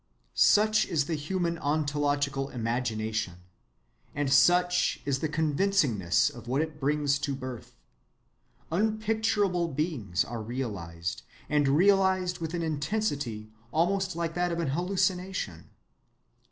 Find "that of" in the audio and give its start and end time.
14.33-14.59